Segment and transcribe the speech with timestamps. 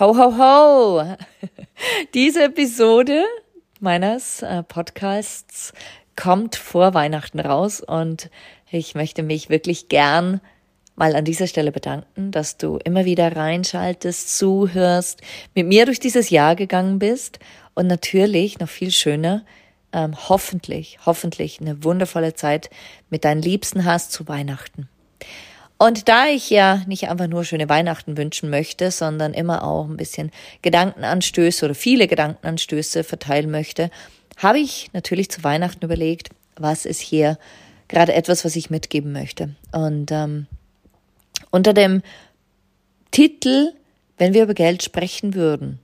[0.00, 1.16] Ho, ho, ho!
[2.14, 3.22] Diese Episode
[3.78, 5.72] meines äh, Podcasts
[6.16, 8.28] kommt vor Weihnachten raus und
[8.72, 10.40] ich möchte mich wirklich gern
[10.96, 15.20] mal an dieser Stelle bedanken, dass du immer wieder reinschaltest, zuhörst,
[15.54, 17.38] mit mir durch dieses Jahr gegangen bist
[17.74, 19.44] und natürlich noch viel schöner,
[19.92, 22.68] ähm, hoffentlich, hoffentlich eine wundervolle Zeit
[23.10, 24.88] mit deinen Liebsten hast zu Weihnachten.
[25.76, 29.96] Und da ich ja nicht einfach nur schöne Weihnachten wünschen möchte, sondern immer auch ein
[29.96, 30.30] bisschen
[30.62, 33.90] Gedankenanstöße oder viele Gedankenanstöße verteilen möchte,
[34.36, 37.38] habe ich natürlich zu Weihnachten überlegt, was ist hier
[37.88, 39.54] gerade etwas, was ich mitgeben möchte.
[39.72, 40.46] Und ähm,
[41.50, 42.02] unter dem
[43.10, 43.72] Titel,
[44.16, 45.80] wenn wir über Geld sprechen würden,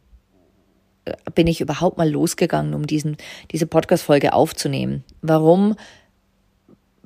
[1.04, 3.16] äh, bin ich überhaupt mal losgegangen, um diesen,
[3.50, 5.04] diese Podcast-Folge aufzunehmen.
[5.22, 5.76] Warum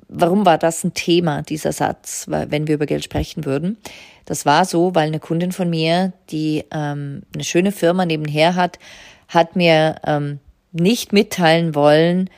[0.07, 3.77] warum war das ein Thema, dieser Satz, wenn wir über Geld sprechen würden?
[4.25, 8.79] Das war so, weil eine Kundin von mir, die ähm, eine schöne Firma nebenher hat,
[9.27, 10.39] hat mir ähm,
[10.71, 12.29] nicht mitteilen wollen,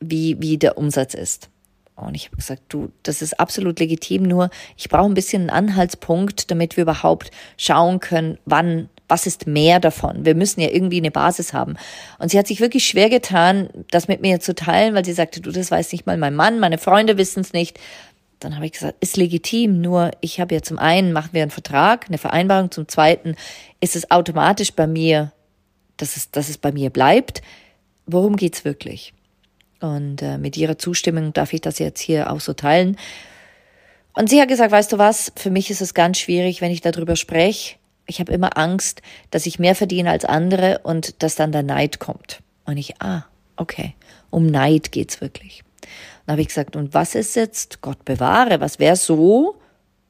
[0.00, 1.48] wie, wie der Umsatz ist.
[1.96, 5.68] Und ich habe gesagt, du, das ist absolut legitim, nur ich brauche ein bisschen einen
[5.68, 10.24] Anhaltspunkt, damit wir überhaupt schauen können, wann was ist mehr davon?
[10.24, 11.76] Wir müssen ja irgendwie eine Basis haben.
[12.18, 15.40] Und sie hat sich wirklich schwer getan, das mit mir zu teilen, weil sie sagte,
[15.40, 17.78] du, das weiß nicht mal mein Mann, meine Freunde wissen es nicht.
[18.40, 21.50] Dann habe ich gesagt, ist legitim, nur ich habe ja zum einen, machen wir einen
[21.50, 23.36] Vertrag, eine Vereinbarung, zum zweiten
[23.80, 25.32] ist es automatisch bei mir,
[25.96, 27.42] dass es, dass es bei mir bleibt.
[28.06, 29.14] Worum geht's wirklich?
[29.80, 32.96] Und äh, mit ihrer Zustimmung darf ich das jetzt hier auch so teilen.
[34.14, 36.80] Und sie hat gesagt, weißt du was, für mich ist es ganz schwierig, wenn ich
[36.80, 37.76] darüber spreche,
[38.06, 41.98] ich habe immer Angst, dass ich mehr verdiene als andere und dass dann der Neid
[41.98, 42.40] kommt.
[42.64, 43.24] Und ich, ah,
[43.56, 43.94] okay,
[44.30, 45.62] um Neid geht's wirklich.
[46.26, 49.56] Dann habe ich gesagt, und was ist jetzt, Gott bewahre, was wäre so,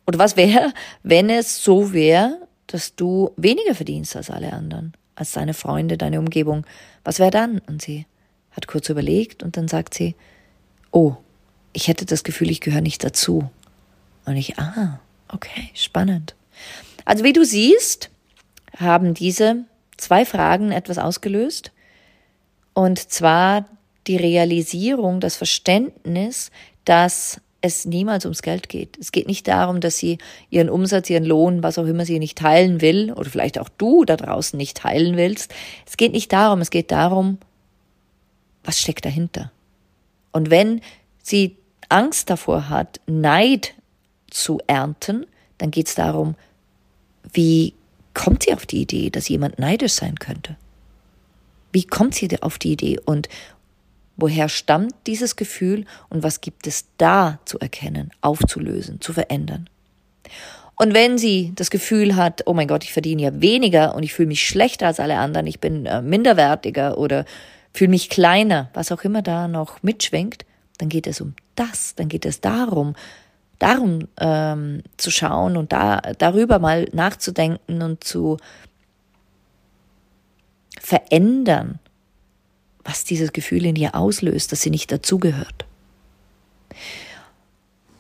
[0.07, 0.73] oder was wäre,
[1.03, 6.19] wenn es so wäre, dass du weniger verdienst als alle anderen, als deine Freunde, deine
[6.19, 6.67] Umgebung.
[7.05, 7.59] Was wäre dann?
[7.61, 8.07] Und sie
[8.51, 10.15] hat kurz überlegt und dann sagt sie,
[10.91, 11.17] oh,
[11.73, 13.51] ich hätte das Gefühl, ich gehöre nicht dazu.
[14.25, 16.35] Und ich, ah, okay, spannend.
[17.05, 18.11] Also wie du siehst,
[18.77, 19.65] haben diese
[19.97, 21.73] zwei Fragen etwas ausgelöst.
[22.73, 23.67] Und zwar
[24.07, 26.51] die Realisierung, das Verständnis,
[26.85, 28.99] dass es niemals ums Geld geht.
[28.99, 30.19] Es geht nicht darum, dass sie
[30.51, 34.05] ihren Umsatz, ihren Lohn, was auch immer sie nicht teilen will, oder vielleicht auch du
[34.05, 35.55] da draußen nicht teilen willst.
[35.87, 37.39] Es geht nicht darum, es geht darum,
[38.65, 39.51] was steckt dahinter.
[40.31, 40.83] Und wenn
[41.23, 41.57] sie
[41.89, 43.73] Angst davor hat, Neid
[44.31, 45.27] zu ernten,
[45.57, 46.35] dann geht es darum,
[47.33, 47.75] wie
[48.13, 50.57] kommt sie auf die Idee, dass jemand neidisch sein könnte?
[51.73, 53.29] Wie kommt sie auf die Idee und
[54.17, 59.69] woher stammt dieses Gefühl und was gibt es da zu erkennen, aufzulösen, zu verändern?
[60.77, 64.13] Und wenn sie das Gefühl hat, oh mein Gott, ich verdiene ja weniger und ich
[64.13, 67.25] fühle mich schlechter als alle anderen, ich bin äh, minderwertiger oder
[67.73, 70.45] fühle mich kleiner, was auch immer da noch mitschwingt,
[70.79, 72.95] dann geht es um das, dann geht es darum,
[73.65, 78.37] darum ähm, zu schauen und da, darüber mal nachzudenken und zu
[80.79, 81.79] verändern,
[82.85, 85.65] was dieses Gefühl in ihr auslöst, dass sie nicht dazugehört.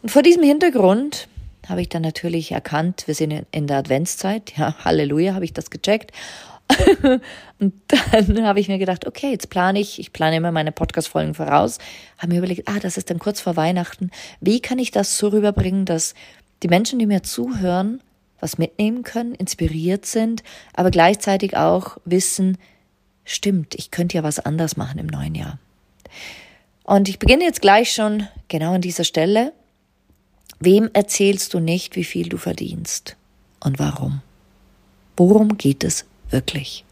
[0.03, 1.29] Und vor diesem Hintergrund
[1.67, 5.71] habe ich dann natürlich erkannt, wir sind in der Adventszeit, ja, Halleluja, habe ich das
[5.71, 6.12] gecheckt
[7.58, 11.34] und dann habe ich mir gedacht, okay, jetzt plane ich, ich plane immer meine Podcast-Folgen
[11.34, 11.78] voraus,
[12.19, 14.11] habe mir überlegt, ah, das ist dann kurz vor Weihnachten.
[14.40, 16.14] Wie kann ich das so rüberbringen, dass
[16.62, 18.00] die Menschen, die mir zuhören,
[18.40, 20.43] was mitnehmen können, inspiriert sind,
[20.75, 22.58] aber gleichzeitig auch wissen,
[23.25, 25.58] stimmt, ich könnte ja was anders machen im neuen Jahr.
[26.82, 29.52] Und ich beginne jetzt gleich schon genau an dieser Stelle.
[30.61, 33.16] Wem erzählst du nicht, wie viel du verdienst
[33.61, 34.20] und warum?
[35.16, 36.85] Worum geht es wirklich.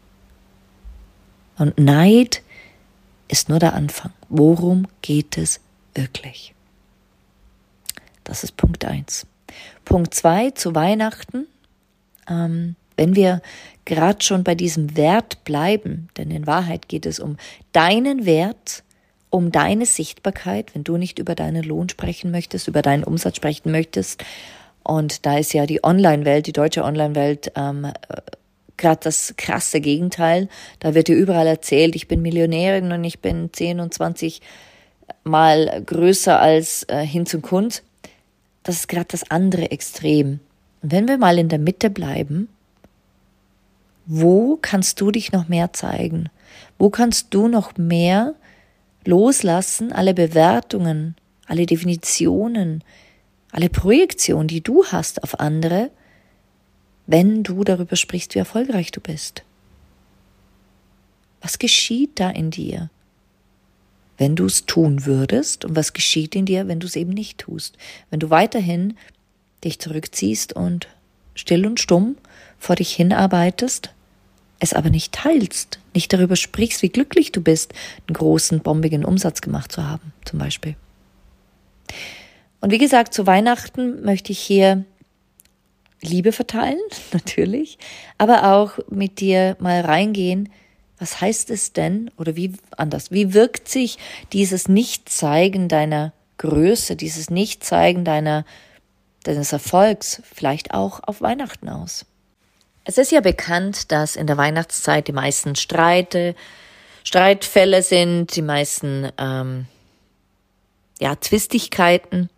[1.57, 2.41] Und Neid
[3.27, 4.11] ist nur der Anfang.
[4.29, 5.59] Worum geht es
[5.93, 6.53] wirklich?
[8.23, 9.27] Das ist Punkt eins.
[9.85, 11.47] Punkt zwei zu Weihnachten.
[12.29, 13.41] Ähm, wenn wir
[13.85, 17.37] gerade schon bei diesem Wert bleiben, denn in Wahrheit geht es um
[17.71, 18.83] deinen Wert,
[19.29, 23.71] um deine Sichtbarkeit, wenn du nicht über deinen Lohn sprechen möchtest, über deinen Umsatz sprechen
[23.71, 24.23] möchtest.
[24.83, 27.91] Und da ist ja die Online-Welt, die deutsche Online-Welt, ähm,
[28.83, 30.49] gerade das krasse Gegenteil.
[30.79, 34.41] Da wird dir überall erzählt, ich bin Millionärin und ich bin 10 und 20
[35.23, 37.81] mal größer als äh, hin zum Kund.
[38.61, 40.39] Das ist gerade das andere Extrem.
[40.81, 42.49] Und wenn wir mal in der Mitte bleiben,
[44.05, 46.29] wo kannst du dich noch mehr zeigen?
[46.77, 48.35] Wo kannst du noch mehr
[49.05, 51.15] loslassen, alle Bewertungen,
[51.47, 52.83] alle Definitionen,
[53.51, 55.89] alle Projektionen, die du hast auf andere,
[57.07, 59.43] wenn du darüber sprichst, wie erfolgreich du bist?
[61.41, 62.89] Was geschieht da in dir,
[64.17, 65.65] wenn du es tun würdest?
[65.65, 67.77] Und was geschieht in dir, wenn du es eben nicht tust?
[68.09, 68.95] Wenn du weiterhin
[69.63, 70.87] dich zurückziehst und
[71.35, 72.15] still und stumm
[72.57, 73.91] vor dich hinarbeitest,
[74.59, 77.73] es aber nicht teilst, nicht darüber sprichst, wie glücklich du bist,
[78.07, 80.75] einen großen, bombigen Umsatz gemacht zu haben, zum Beispiel.
[82.61, 84.85] Und wie gesagt, zu Weihnachten möchte ich hier
[86.03, 86.79] Liebe verteilen,
[87.13, 87.77] natürlich,
[88.17, 90.49] aber auch mit dir mal reingehen,
[90.99, 93.97] was heißt es denn oder wie anders, wie wirkt sich
[94.31, 98.45] dieses Nichtzeigen deiner Größe, dieses Nichtzeigen deiner
[99.23, 102.05] deines Erfolgs vielleicht auch auf Weihnachten aus?
[102.85, 106.35] Es ist ja bekannt, dass in der Weihnachtszeit die meisten Streite,
[107.03, 109.65] Streitfälle sind, die meisten ähm,
[110.99, 112.29] ja, Zwistigkeiten.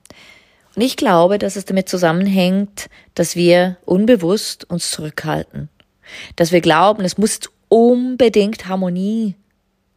[0.76, 5.70] Und ich glaube, dass es damit zusammenhängt, dass wir unbewusst uns zurückhalten.
[6.36, 7.40] Dass wir glauben, es muss
[7.70, 9.36] unbedingt Harmonie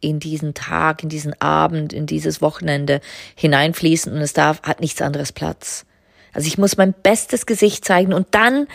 [0.01, 3.01] in diesen Tag, in diesen Abend, in dieses Wochenende
[3.35, 5.85] hineinfließen und es darf, hat nichts anderes Platz.
[6.33, 8.67] Also ich muss mein bestes Gesicht zeigen und dann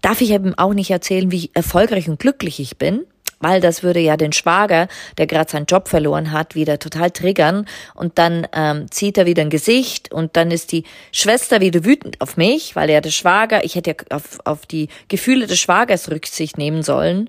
[0.00, 3.04] darf ich eben auch nicht erzählen, wie erfolgreich und glücklich ich bin,
[3.42, 7.66] weil das würde ja den Schwager, der gerade seinen Job verloren hat, wieder total triggern
[7.94, 12.20] und dann ähm, zieht er wieder ein Gesicht und dann ist die Schwester wieder wütend
[12.20, 16.10] auf mich, weil er der Schwager, ich hätte ja auf, auf die Gefühle des Schwagers
[16.10, 17.28] Rücksicht nehmen sollen.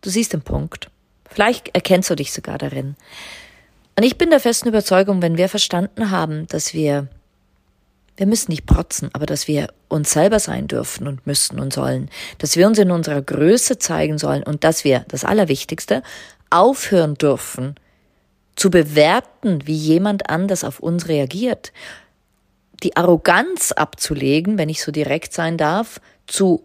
[0.00, 0.88] Du siehst den Punkt.
[1.30, 2.96] Vielleicht erkennst du dich sogar darin.
[3.96, 7.08] Und ich bin der festen Überzeugung, wenn wir verstanden haben, dass wir
[8.16, 12.10] wir müssen nicht protzen, aber dass wir uns selber sein dürfen und müssen und sollen,
[12.38, 16.02] dass wir uns in unserer Größe zeigen sollen und dass wir, das Allerwichtigste,
[16.50, 17.74] aufhören dürfen,
[18.56, 21.72] zu bewerten, wie jemand anders auf uns reagiert,
[22.84, 26.62] die Arroganz abzulegen, wenn ich so direkt sein darf, zu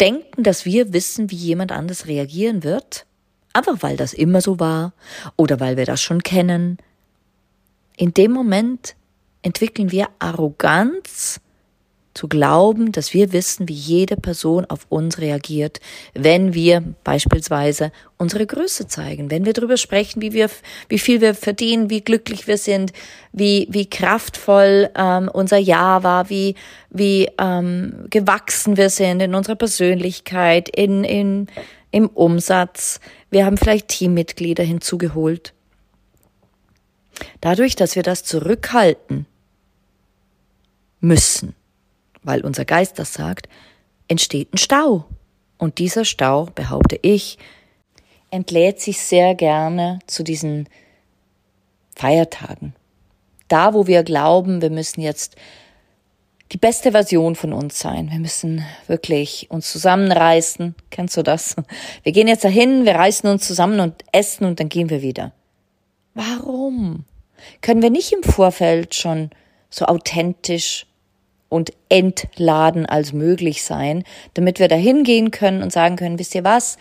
[0.00, 3.04] denken, dass wir wissen, wie jemand anders reagieren wird,
[3.52, 4.92] einfach weil das immer so war
[5.36, 6.78] oder weil wir das schon kennen.
[7.96, 8.94] In dem Moment
[9.42, 11.40] entwickeln wir Arroganz,
[12.18, 15.78] zu glauben, dass wir wissen, wie jede Person auf uns reagiert,
[16.14, 20.50] wenn wir beispielsweise unsere Größe zeigen, wenn wir darüber sprechen, wie wir,
[20.88, 22.92] wie viel wir verdienen, wie glücklich wir sind,
[23.32, 26.56] wie, wie kraftvoll ähm, unser Jahr war, wie,
[26.90, 31.46] wie ähm, gewachsen wir sind in unserer Persönlichkeit, in, in,
[31.92, 32.98] im Umsatz.
[33.30, 35.54] Wir haben vielleicht Teammitglieder hinzugeholt.
[37.40, 39.27] Dadurch, dass wir das zurückhalten
[41.00, 41.54] müssen,
[42.22, 43.48] weil unser Geist das sagt,
[44.08, 45.04] entsteht ein Stau.
[45.58, 47.38] Und dieser Stau, behaupte ich,
[48.30, 50.68] entlädt sich sehr gerne zu diesen
[51.96, 52.74] Feiertagen.
[53.48, 55.36] Da, wo wir glauben, wir müssen jetzt
[56.52, 58.10] die beste Version von uns sein.
[58.10, 60.74] Wir müssen wirklich uns zusammenreißen.
[60.90, 61.56] Kennst du das?
[62.02, 65.32] Wir gehen jetzt dahin, wir reißen uns zusammen und essen und dann gehen wir wieder.
[66.14, 67.04] Warum?
[67.60, 69.30] Können wir nicht im Vorfeld schon
[69.70, 70.86] so authentisch
[71.48, 76.44] und entladen als möglich sein, damit wir da hingehen können und sagen können, wisst ihr
[76.44, 76.76] was,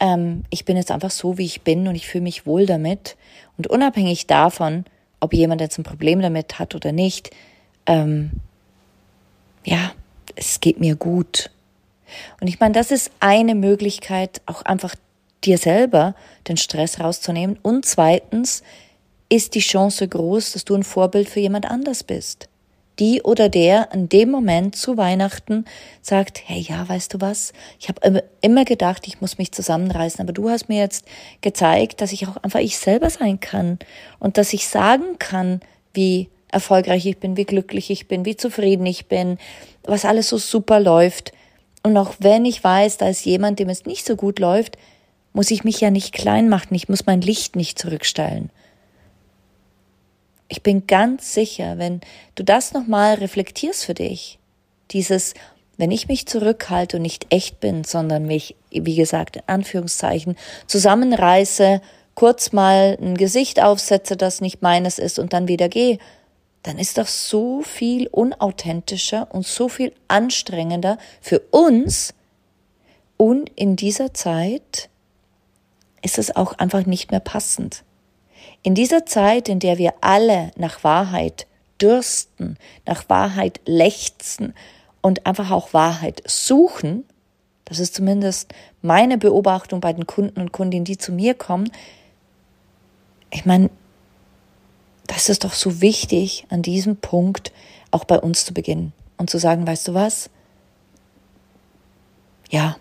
[0.00, 3.16] ähm, ich bin jetzt einfach so, wie ich bin und ich fühle mich wohl damit.
[3.56, 4.84] Und unabhängig davon,
[5.20, 7.30] ob jemand jetzt ein Problem damit hat oder nicht,
[7.86, 8.32] ähm,
[9.64, 9.92] ja,
[10.34, 11.50] es geht mir gut.
[12.40, 14.94] Und ich meine, das ist eine Möglichkeit, auch einfach
[15.44, 16.14] dir selber
[16.48, 17.58] den Stress rauszunehmen.
[17.62, 18.62] Und zweitens
[19.28, 22.48] ist die Chance groß, dass du ein Vorbild für jemand anders bist
[22.98, 25.64] die oder der in dem Moment zu Weihnachten
[26.00, 30.32] sagt, hey ja, weißt du was, ich habe immer gedacht, ich muss mich zusammenreißen, aber
[30.32, 31.04] du hast mir jetzt
[31.40, 33.78] gezeigt, dass ich auch einfach ich selber sein kann
[34.18, 35.60] und dass ich sagen kann,
[35.92, 39.38] wie erfolgreich ich bin, wie glücklich ich bin, wie zufrieden ich bin,
[39.82, 41.32] was alles so super läuft.
[41.82, 44.78] Und auch wenn ich weiß, da ist jemand, dem es nicht so gut läuft,
[45.32, 48.50] muss ich mich ja nicht klein machen, ich muss mein Licht nicht zurückstellen.
[50.54, 52.00] Ich bin ganz sicher, wenn
[52.36, 54.38] du das nochmal reflektierst für dich,
[54.92, 55.34] dieses,
[55.78, 60.36] wenn ich mich zurückhalte und nicht echt bin, sondern mich, wie gesagt, in Anführungszeichen
[60.68, 61.80] zusammenreiße,
[62.14, 65.98] kurz mal ein Gesicht aufsetze, das nicht meines ist und dann wieder gehe,
[66.62, 72.14] dann ist das so viel unauthentischer und so viel anstrengender für uns.
[73.16, 74.88] Und in dieser Zeit
[76.00, 77.82] ist es auch einfach nicht mehr passend.
[78.64, 81.46] In dieser Zeit, in der wir alle nach Wahrheit
[81.80, 82.56] dürsten,
[82.86, 84.54] nach Wahrheit lechzen
[85.02, 87.04] und einfach auch Wahrheit suchen,
[87.66, 91.70] das ist zumindest meine Beobachtung bei den Kunden und Kundinnen, die zu mir kommen.
[93.30, 93.68] Ich meine,
[95.06, 97.52] das ist doch so wichtig, an diesem Punkt
[97.90, 100.30] auch bei uns zu beginnen und zu sagen, weißt du was?
[102.48, 102.76] Ja,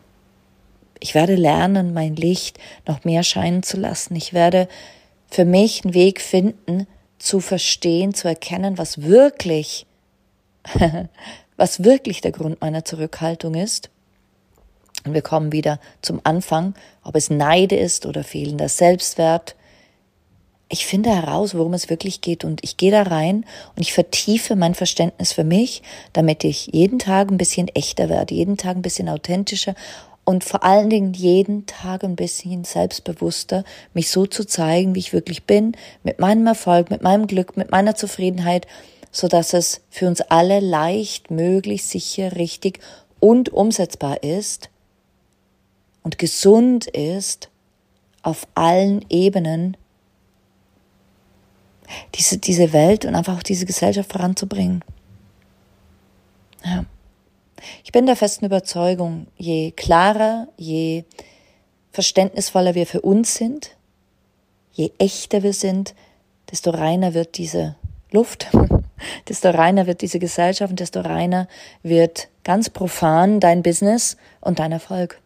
[1.02, 4.16] ich werde lernen, mein Licht noch mehr scheinen zu lassen.
[4.16, 4.70] Ich werde
[5.34, 6.86] für mich einen Weg finden,
[7.18, 9.88] zu verstehen, zu erkennen, was wirklich,
[11.58, 13.90] was wirklich der Grund meiner Zurückhaltung ist.
[15.06, 19.56] Und wir kommen wieder zum Anfang, ob es Neide ist oder fehlender Selbstwert,
[20.70, 24.56] ich finde heraus, worum es wirklich geht und ich gehe da rein und ich vertiefe
[24.56, 28.82] mein Verständnis für mich, damit ich jeden Tag ein bisschen echter werde, jeden Tag ein
[28.82, 29.76] bisschen authentischer
[30.26, 33.64] und vor allen Dingen jeden Tag ein bisschen selbstbewusster,
[33.94, 37.72] mich so zu zeigen, wie ich wirklich bin, mit meinem Erfolg, mit meinem Glück, mit
[37.72, 38.68] meiner Zufriedenheit,
[39.12, 42.80] so dass es für uns alle leicht, möglich, sicher, richtig
[43.20, 44.70] und umsetzbar ist
[46.04, 47.50] und gesund ist
[48.22, 49.78] auf allen Ebenen
[52.16, 54.84] diese, diese Welt und einfach auch diese Gesellschaft voranzubringen.
[56.64, 56.86] Ja.
[57.84, 61.04] Ich bin der festen Überzeugung, je klarer, je
[61.92, 63.76] verständnisvoller wir für uns sind,
[64.72, 65.94] je echter wir sind,
[66.52, 67.76] desto reiner wird diese
[68.12, 68.48] Luft,
[69.28, 71.48] desto reiner wird diese Gesellschaft und desto reiner
[71.82, 75.20] wird ganz profan dein Business und dein Erfolg.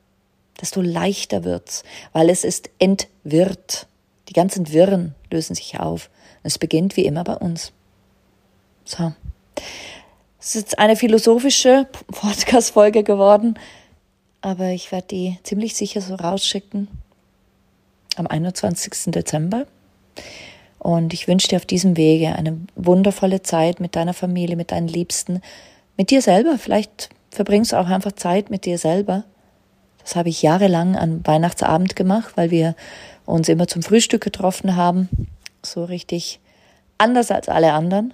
[0.60, 3.88] Desto leichter wird's, weil es ist entwirrt.
[4.29, 6.10] Die ganzen Wirren lösen sich auf.
[6.44, 7.72] Es beginnt wie immer bei uns.
[8.86, 9.13] So.
[10.48, 13.60] Es ist jetzt eine philosophische Podcast-Folge geworden,
[14.39, 16.88] aber ich werde die ziemlich sicher so rausschicken
[18.16, 19.12] am 21.
[19.12, 19.68] Dezember.
[20.80, 24.88] Und ich wünsche dir auf diesem Wege eine wundervolle Zeit mit deiner Familie, mit deinen
[24.88, 25.42] Liebsten,
[25.98, 26.58] mit dir selber.
[26.58, 29.25] Vielleicht verbringst du auch einfach Zeit mit dir selber.
[30.00, 32.77] Das habe ich jahrelang an Weihnachtsabend gemacht, weil wir
[33.25, 35.10] uns immer zum Frühstück getroffen haben
[35.62, 36.39] so richtig
[36.98, 38.13] anders als alle anderen.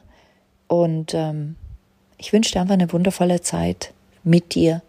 [0.68, 1.58] Und ähm,
[2.24, 3.92] ich wünsche dir einfach eine wundervolle Zeit
[4.24, 4.82] mit dir.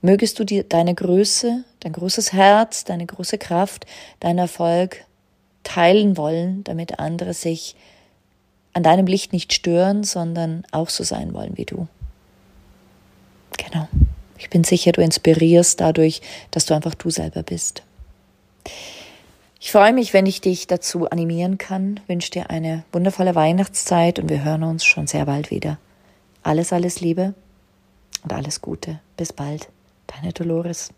[0.00, 3.84] Mögest du dir deine Größe, dein großes Herz, deine große Kraft,
[4.20, 5.04] dein Erfolg
[5.64, 7.76] teilen wollen, damit andere sich
[8.72, 11.88] an deinem Licht nicht stören, sondern auch so sein wollen wie du.
[13.58, 13.86] Genau.
[14.38, 17.82] Ich bin sicher, du inspirierst dadurch, dass du einfach du selber bist.
[19.60, 24.30] Ich freue mich, wenn ich dich dazu animieren kann, wünsche dir eine wundervolle Weihnachtszeit und
[24.30, 25.76] wir hören uns schon sehr bald wieder.
[26.42, 27.34] Alles, alles Liebe
[28.24, 29.00] und alles Gute.
[29.16, 29.68] Bis bald.
[30.08, 30.90] Deine Dolores.